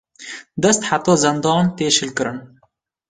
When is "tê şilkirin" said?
1.75-2.37